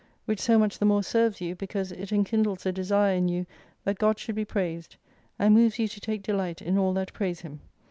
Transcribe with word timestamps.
Which 0.25 0.39
so 0.39 0.57
much 0.57 0.79
the 0.79 0.85
more 0.85 1.03
serves 1.03 1.41
you, 1.41 1.53
because 1.53 1.91
it 1.91 2.09
enkindles 2.11 2.65
a 2.65 2.71
desire 2.71 3.13
in 3.13 3.27
you 3.27 3.45
that 3.83 3.99
God 3.99 4.17
should 4.17 4.33
be 4.33 4.43
praised, 4.45 4.95
and 5.37 5.53
moves 5.53 5.77
you 5.77 5.87
to 5.87 5.99
take 6.01 6.23
delight 6.23 6.59
in 6.59 6.75
all 6.75 6.93
that 6.93 7.13
praise 7.13 7.41
Him. 7.41 7.59